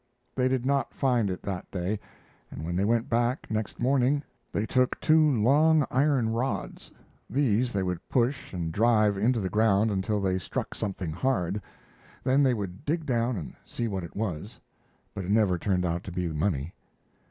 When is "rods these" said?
6.29-7.71